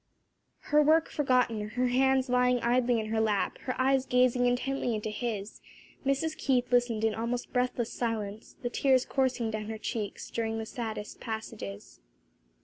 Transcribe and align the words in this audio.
Her 0.73 0.81
work 0.81 1.11
forgotten, 1.11 1.69
her 1.77 1.89
hands 1.89 2.27
lying 2.27 2.59
idly 2.61 2.99
in 2.99 3.09
her 3.13 3.21
lap, 3.21 3.59
her 3.65 3.75
eyes 3.79 4.03
gazing 4.07 4.47
intently 4.47 4.95
into 4.95 5.11
his, 5.11 5.61
Mrs. 6.03 6.35
Keith 6.35 6.71
listened 6.71 7.03
in 7.03 7.13
almost 7.13 7.53
breathless 7.53 7.93
silence, 7.93 8.55
the 8.63 8.71
tears 8.71 9.05
coursing 9.05 9.51
down 9.51 9.65
her 9.69 9.77
cheeks 9.77 10.31
during 10.31 10.57
the 10.57 10.65
saddest 10.65 11.19
passages. 11.21 11.99